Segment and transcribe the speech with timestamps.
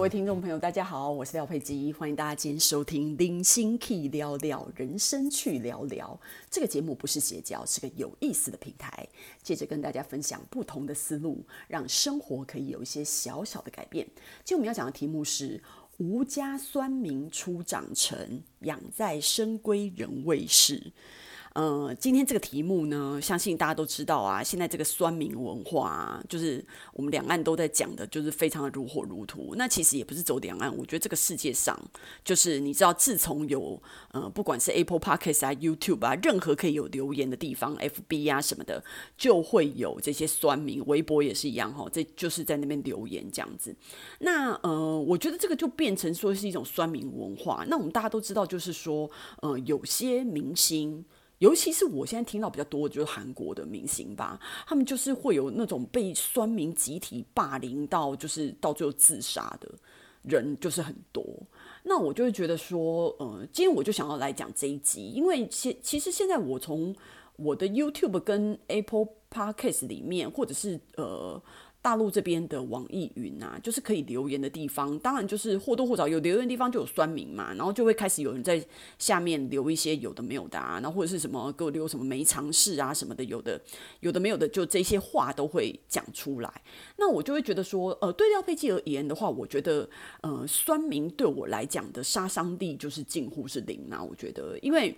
[0.00, 6.18] 各位听众朋友，大家好，我是廖佩基，欢迎大家今天收听《零星 Key 聊聊人生去聊聊》
[6.50, 9.06] 这个节目，不是邪教，是个有意思的平台，
[9.42, 14.06] 借着跟大家分享不同的思路，让生活可以有一些小小的改变。
[14.42, 15.62] 今天我们要讲的题目是
[16.00, 20.94] “吾家酸民初长成，养在深闺人未识”。
[21.54, 24.40] 呃，今天这个题目呢，相信大家都知道啊。
[24.40, 29.54] 现在这个酸民文化啊，就是我们两岸都在讲的，就是非常的如火如荼。
[29.56, 31.76] 那其实也不是走两岸，我觉得这个世界上，
[32.24, 33.82] 就是你知道，自从有
[34.12, 38.84] 呃，不管是 Apple Podcast 啊、YouTube 啊，任何可以有留言的地方，FB 啊什么的，
[39.18, 40.80] 就会有这些酸民。
[40.86, 43.74] 微博也是一样哈，这就是在那边留言这样子。
[44.20, 47.64] 那呃，我觉得这个就变成说是一种酸民文化。
[47.68, 49.10] 那我们大家都知道，就是说，
[49.42, 51.04] 呃，有些明星。
[51.40, 59.68] 尤其是我现在听到比较多的就是韩国的明星吧，他们就是会有那种被酸民集体霸凌到，就是到最后自杀的
[60.22, 61.22] 人就是很多。
[61.82, 66.94] 那我就会觉得说，呃，今天我就想要来讲这一集，因为其其实现在我从
[67.36, 71.42] 我的 YouTube 跟 Apple Podcast 里面，或者是呃。
[71.82, 78.62] 大陆这边的网易云啊，就是可以留言的地方，当然就是或多或少有留言的地方就有酸民嘛，然后就会开始有人在
[78.98, 83.58] 下面留一些有的没有的啊，然后或者是什么给我留什么没尝试啊什么的，有的
[84.00, 86.62] 有的没有的，就这些话都会讲出来。
[86.98, 89.88] 那我就会觉得说，呃，对廖佩基而言的话，我觉得
[90.20, 94.94] 呃，酸民对我来讲的杀伤力就是近乎是零啊，我觉得，因为。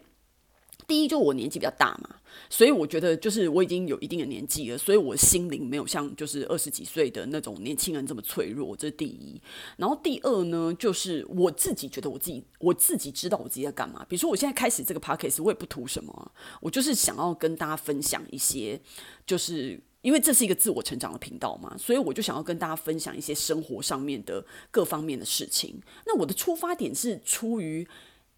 [0.86, 2.16] 第一，就我年纪比较大嘛，
[2.50, 9.40] 所以我觉得就是我已经有一定的年纪了，所以我心灵没有像就是二十几岁的那种年轻人这么脆弱，这是第一。
[9.76, 14.04] 然后第二呢，就是我自己觉得我自己我自己知道我自己在干嘛。
[14.08, 18.80] 比如说我现在开始这个 podcast，我也不图什么，我就是想要跟大家分享一些，
[19.24, 25.80] 就是因为这是一个自我成长的频道嘛，所以我就想要跟大家分享一些生活上面的各方面的事情。
[26.06, 27.86] 那我的出发点是出于。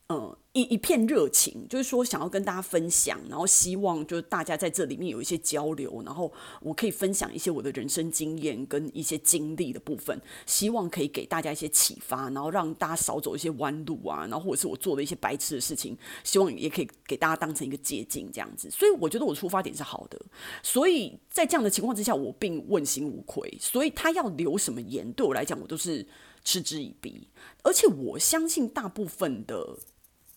[0.09, 18.71] 呃，一一片热情，就是说想要跟大家分享，然后希望就是大家在这里面有一些交流，然后我可以分享一些我的人生经验跟一些经历的部分，希望可以给大家一些启发，然后让大家少走一些弯路啊，然后或者是我做的一些白痴的事情，希望也可以给大家当成一个借鉴这样子。
[18.71, 20.21] 所以我觉得我出发点是好的，
[20.63, 23.57] 所以在这样的情况之下，我并问心无愧。
[23.59, 26.07] 所以他要留什么言，对我来讲，我都是
[26.45, 27.27] 嗤之以鼻，
[27.63, 29.79] 而且我相信大部分的。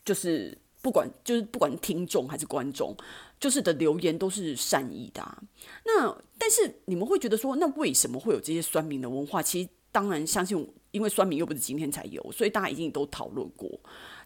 [0.07, 2.95] 就是不管就是不管听众还是观众，
[3.41, 5.22] 就是的留言都是善意的。
[5.84, 9.44] 那但是你们会觉得说，那为什么会有这些酸民的文化？
[9.44, 13.69] 其实当然相信，因为酸民又不是今天才有，所以大家一定都讨论过。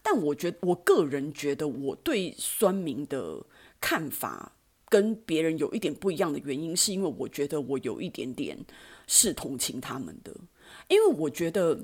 [0.03, 3.44] 但我觉得，我个人觉得，我对酸民的
[3.80, 4.52] 看法
[4.88, 8.56] 跟别人有一点不一样的原因，是因为我觉得我有一点点
[9.08, 10.31] 是同情他们的，
[10.90, 11.84] 因为我觉得。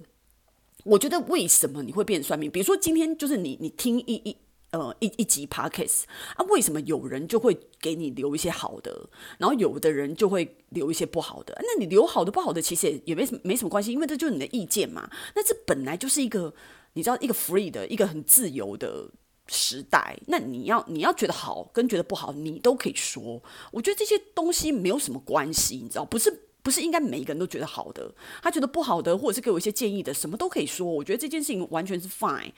[0.87, 2.49] 我觉得为什么你会变算命？
[2.49, 4.37] 比如说今天就是你，你听一一
[4.71, 6.03] 呃一一集 podcast
[6.35, 11.53] 啊，为什么有人就会给你留一些好的，然后有的人就会留一些不好的？
[11.61, 15.09] 那你留好的不好的其实也也没什么没什么关系，因为这就是你的意见嘛。
[15.35, 16.53] 那这本来就是一个
[16.93, 19.09] 你知道一个 free 的一个很自由的
[19.47, 20.17] 时代。
[20.27, 23.43] 那你要你要觉得好跟觉得不好，你都可以说。
[23.71, 26.47] 我觉得这些东西没有什么关系，你知道不是？
[26.67, 28.13] 不是应该每一个人都觉得好的，
[28.44, 30.85] 他觉得不好的，或者是给我一些建议的，什么都可以说。
[30.85, 32.51] 我觉得这件事情完全是 fine。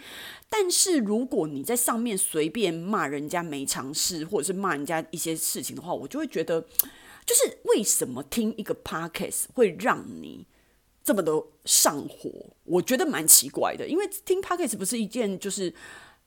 [0.49, 6.59] 但是如果你在上面随便骂人家没尝试，或者是骂人家一些事情的话，我就会觉得，
[7.23, 10.47] 就是为什么听一个 podcast 会让你
[11.03, 11.31] 这么的
[11.65, 12.31] 上火？
[12.63, 15.71] 我觉得蛮奇怪的，因为听 podcast 不是一件就是。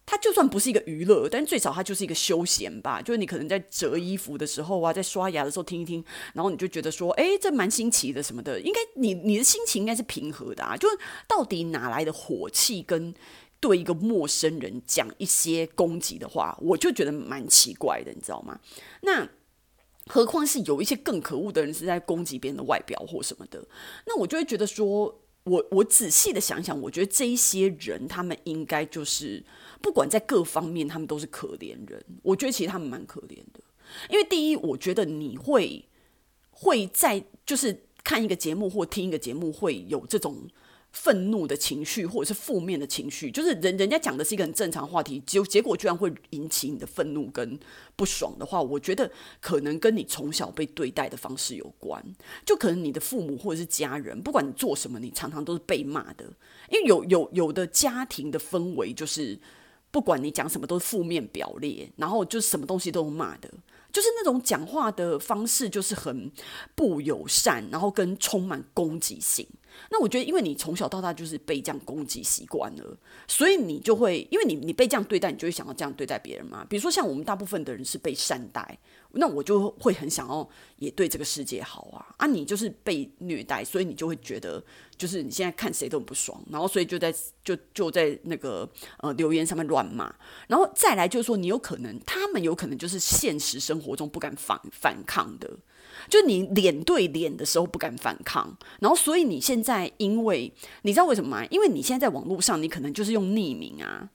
[0.04, 3.00] 它就算不是一个娱乐，但最少它就是一个休闲吧。
[3.00, 6.04] 就是你可能在折衣服的时候啊，在刷牙的时候听一听，
[6.34, 8.60] 然后你就觉得说，哎，这蛮新奇的什么的。
[8.60, 10.76] 应该你你的心情应该是平和的啊。
[10.76, 10.98] 就是
[11.28, 13.14] 到底哪来的火气，跟
[13.60, 18.58] 对一个陌生人讲一些攻击的话，我就觉得蛮奇怪的，你知道吗？
[19.02, 19.28] 那
[20.06, 23.64] 何况是有一些更可恶的人是在攻击别人的外表或什么的，
[24.06, 25.21] 那我就会觉得说。
[25.44, 29.42] 我我仔细的想想，我觉得这一些人，他们应该就是
[29.80, 32.04] 不管在各方面，他们都是可怜人。
[32.22, 33.60] 我觉得其实他们蛮可怜的，
[34.08, 35.84] 因为第一，我觉得你会
[36.50, 40.48] 会在就是看一个节目或听一个节目，会有这种。
[40.92, 47.58] 愤怒的情绪，或者是负面的情绪，就是人人家讲的是一个很正常话题，结结果居然会引起你的愤怒跟
[47.96, 49.10] 不爽的话，我觉得
[49.40, 52.04] 可能跟你从小被对待的方式有关。
[52.44, 56.24] 就可能你的父母或者是家人，不管你做什么，你常常都是被骂的。
[56.68, 59.40] 因为有有有的家庭的氛围就是，
[59.90, 63.50] 不管你讲什么都是负面表列，然后就是什么东西都是骂的。
[63.90, 66.30] 就是那种讲话的方式就是很
[66.74, 69.46] 不友善，然后跟充满攻击性。
[69.90, 72.96] 那我觉得，因为你从小到大就是被这样攻击习惯了，
[73.26, 76.64] 所以你就会，因为你你被这样对待，你就会想要这样对待别人嘛。
[76.68, 78.78] 比如说，像我们大部分的人是被善待，
[79.12, 82.14] 那我就会很想要也对这个世界好啊。
[82.18, 84.62] 啊，你就是被虐待，所以你就会觉得，
[84.96, 87.14] 就是你现在看谁都不爽，然后所以就在
[87.44, 90.14] 就就在那个呃留言上面乱骂，
[90.48, 95.58] 然后再来就是说，你有可能他们有可能就是现实生活中不敢反反抗的。
[96.08, 100.52] 就你脸对脸的时候不敢反抗，然后所以你现在，因为
[100.82, 101.46] 你知道为什么吗？
[101.50, 104.08] 因为你现在在网络上，你可能就是用匿名啊。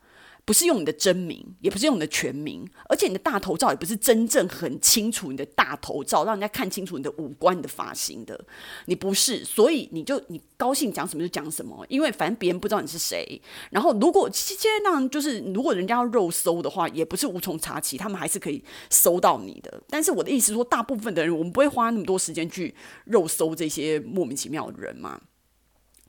[0.48, 8.46] 不是用你的真名，也不是用你的全名，而且你的大头照也不是真正很清楚你的大头照，让人家看清楚你的五官、你的发型的。
[8.86, 13.42] 你不是，所以你就你高兴讲什么就讲什么，因为反正别人不知道你是谁。
[13.72, 19.84] 然后如果现在让，就是如果人家要肉搜的话，也不是无从查起，他们还是可以搜到你的。
[19.90, 22.74] 但是我的意思说，大部分的人我们不会花那么多时间去
[23.04, 25.20] 肉搜这些莫名其妙的人嘛。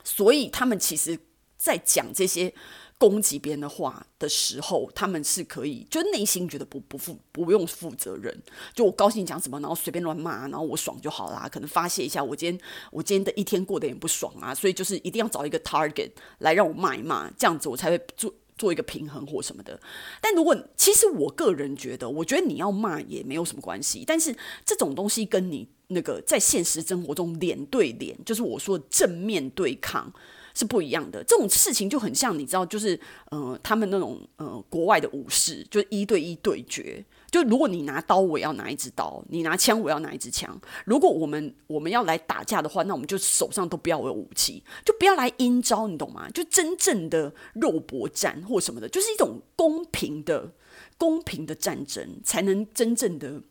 [0.05, 1.19] 所以他们其实
[1.57, 2.53] 在讲这些。
[2.99, 8.37] 攻击别人的话的时候，他们是可以，就内心觉得不不负不用负责任，
[8.75, 12.61] 就我高兴讲什么，然后随便乱骂，然后我爽就好啦，可能发泄一下我今天
[12.91, 19.79] 我今天的一天过得也不爽啊，所以就是一定要找一个 target 来让我骂一骂，这样子我才会做做一个平衡或什么的。
[20.21, 24.35] 但如果其实我个人觉得，我觉得你要骂也没有什么关系，但是
[24.65, 30.13] 这种东西跟你那个在现实生活中脸对脸，就是我说的正面对抗。
[30.53, 32.99] 是不一样的，这种事情就很像你知道，就是
[33.31, 37.03] 呃，他们那种呃国外的武士，就是一对一对决。
[37.31, 40.59] 就如果你拿刀，我要拿一支刀；你拿枪，我要拿一支枪。
[40.85, 46.27] 如果我们我们要来打架的话，那我们就手上都不要有武器，就不要来阴招，你懂吗？
[46.31, 50.51] 就真正的肉搏战或什么的，就是一种公平的、
[50.97, 53.41] 公平的战争，才能真正的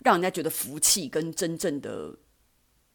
[0.00, 2.16] 让人家觉得服气，跟真正的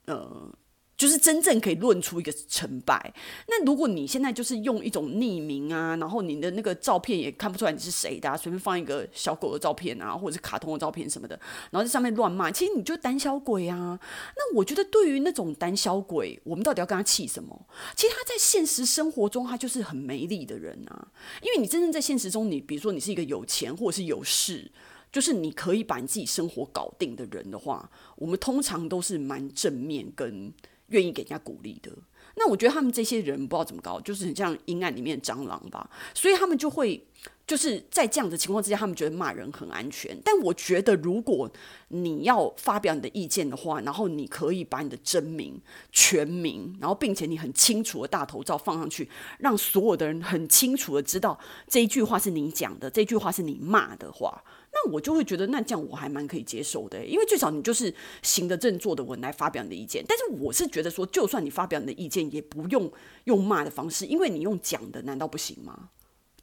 [0.07, 0.51] 呃。
[0.97, 3.13] 就是真正可以论出一个成败。
[3.47, 11.37] 那如果你现在就是用一种匿名啊，然后你的那个照片也看不出来你是谁的啊，随便放一个小狗的照片啊，或者是卡通的照片什么的，
[11.71, 13.99] 然后在上面乱骂，其实你就胆小鬼啊。
[14.35, 17.67] 那我觉得对于那种胆小鬼，我们到底要跟他气什么？
[17.95, 21.07] 其实他在现实生活中他就是很没力的人啊。
[21.41, 24.71] 因为你真正在现实中，你比如说你是一个有钱或者是有势，
[25.11, 30.53] 就是你可以把你自己生活搞定的人的话，我们通常都是蛮正面跟。
[30.87, 31.91] 愿意给人家鼓励的，
[32.35, 37.05] 那我觉得他们这些人不知道怎么搞，就是很像阴暗里面的蟑螂吧，所以他们就会
[37.47, 40.17] 就是在这样的情况之下，他们觉得骂人很安全。
[40.23, 41.49] 但我觉得，如果
[41.89, 45.61] 你要发表你的意见的话，然后你可以把你的真名、
[45.91, 49.07] 全名，然后并且你很清楚的大头照放上去，
[49.39, 54.43] 让所有的人很清楚的知道这一句话是你讲的，这句话是你骂的话。
[54.73, 60.03] 那我就会觉得，那这样我还蛮可以接受的，因为最少你就是行得正、坐得稳来发表你的意见。
[60.05, 62.91] 但是我是觉得说，就算你发表你的意见，也不用
[63.23, 65.91] 用骂的方式，因为你用讲的难道不行吗？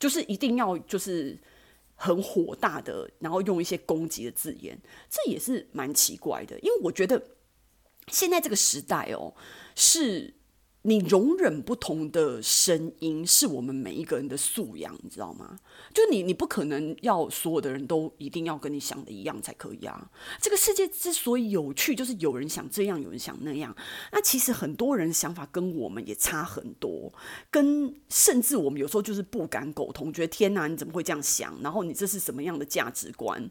[0.02, 1.38] 就是一定要就是
[1.94, 4.76] 很火大的，然后用一些攻击的字眼，
[5.08, 6.58] 这也是蛮奇怪的。
[6.58, 7.22] 因为我觉得
[8.08, 9.32] 现在这个时代哦，
[9.76, 10.34] 是。
[10.84, 15.60] 你容忍不同的声音，是我们每一个人的素养，你知道吗？
[15.94, 20.10] 就你，你不可能要所有的人都一定要跟你想的一样才可以啊。
[20.40, 23.74] 这个世界之所以有趣，就是有人想这样，有人想那样。
[24.10, 27.12] 那其实很多人想法跟我们也差很多，
[27.50, 31.56] 跟甚至我们有时候就是不敢苟同，觉得天哪，你怎么会这样想？
[31.62, 33.48] 然后你这是什么样的价值观？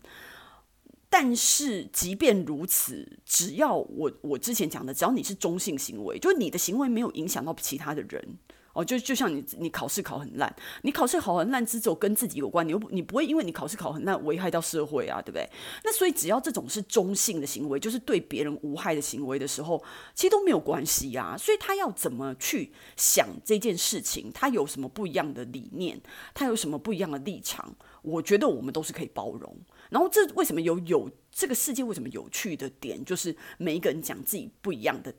[1.13, 8.37] 但是，即便如此，只要我我之前讲的，只要你是中性行为，就是你的行为没有影响到其他的人
[8.73, 15.45] 哦，就就像你你考试考很烂，你考试考很烂只有跟自己有关，你又你不会因为你考试考很烂危害到社会啊，对不对？
[15.83, 19.83] 那所以只要这种是中性的行为，就是对别人无害的行为的时候，
[20.15, 21.35] 其实都没有关系呀。
[21.37, 26.01] 所以他要怎么去想这件事情，他有什么不一样的理念，
[26.33, 29.53] 他有什么不一样的立场，我觉得我们都是可以包容。
[29.91, 35.13] 然后这为什么有有这个世界为什么有趣的点，就是每一个人讲自己不一样的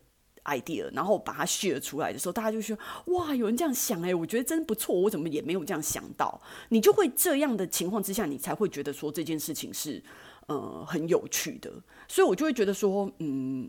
[0.45, 2.75] idea，然后把它 share 出来的时候，大家就说
[3.09, 6.41] 哇，有人这样想哎，我觉得真不错，我怎么也没有这样想到？
[6.71, 10.03] 你就会这样的情况之下，你才会觉得说这件事情是
[10.47, 11.71] 呃很有趣的。
[12.09, 13.69] 所以我就会觉得说，嗯，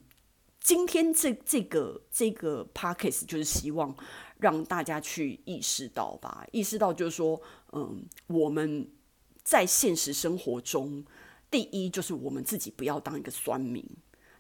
[0.62, 3.94] 今天这这个这个 podcast 就是希望
[4.40, 7.42] 让大家去意识到吧，意识到就是说，
[7.74, 8.88] 嗯，我们。
[9.44, 11.04] 在现实生活中，
[11.52, 13.86] 第一就是我们自己不要当一个酸民，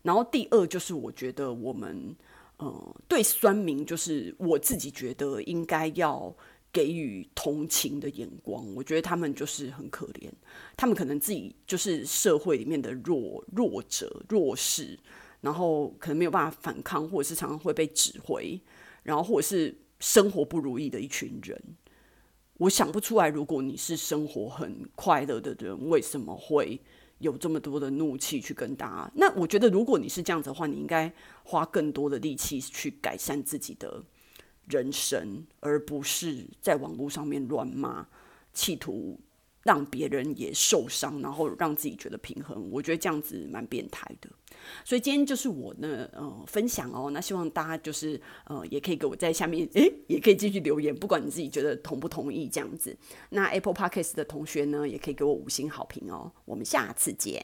[0.01, 2.15] 然后第二就是我觉得我们，
[2.57, 6.33] 呃，对酸民就是我自己觉得应该要
[6.71, 10.29] 给予同情的眼光，我觉得他们就是很可怜，
[10.75, 14.97] 他们可能自己就是社会里面的弱弱者、弱势，
[15.41, 18.59] 然后可能没有办法反抗，或者是常常会被指挥，
[19.03, 21.61] 然后或者是生活不如意的一群人。
[22.57, 26.79] 我想不出来，如果你是生活很快乐的人，为什么会
[27.19, 29.11] 有这么多的怒气去跟大家？
[29.15, 31.11] 那我觉得，如果你是这样子的话，你应该
[31.43, 34.03] 花更多的力气去改善自己的。
[34.69, 38.07] 人生，而不是在网络上面乱骂，
[38.53, 39.19] 企图
[39.63, 42.69] 让别人也受伤，然后让自己觉得平衡。
[42.71, 44.29] 我觉得这样子蛮变态的。
[44.85, 47.09] 所以今天就是我的，呃，分享哦。
[47.11, 52.95] 那希望大家就是呃，也可以给我在下面，诶，也可以继续留言，不管你自己觉得同不同意这样子。
[53.29, 56.31] 那 Apple Podcast 的同学呢，也可以给我五星好评哦。
[56.45, 57.43] 我们下次见。